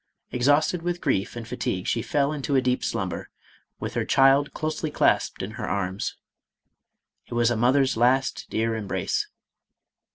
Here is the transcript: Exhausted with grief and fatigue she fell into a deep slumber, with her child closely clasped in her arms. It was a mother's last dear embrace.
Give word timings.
Exhausted 0.31 0.81
with 0.81 0.99
grief 0.99 1.35
and 1.35 1.47
fatigue 1.47 1.85
she 1.85 2.01
fell 2.01 2.33
into 2.33 2.55
a 2.55 2.59
deep 2.61 2.83
slumber, 2.83 3.29
with 3.79 3.93
her 3.93 4.03
child 4.03 4.51
closely 4.51 4.89
clasped 4.89 5.43
in 5.43 5.51
her 5.61 5.67
arms. 5.69 6.17
It 7.27 7.35
was 7.35 7.51
a 7.51 7.55
mother's 7.55 7.95
last 7.95 8.47
dear 8.49 8.75
embrace. 8.75 9.27